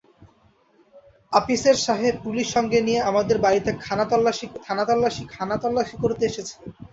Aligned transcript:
আপিসের 1.33 1.75
সাহেব 1.85 2.13
পুলিস 2.23 2.47
সঙ্গে 2.55 2.79
নিয়ে 2.87 3.01
আমাদের 3.09 3.37
বাড়িতে 3.39 3.71
খানাতল্লাসি 3.85 4.45
করতে 6.03 6.23
এসেছে। 6.29 6.55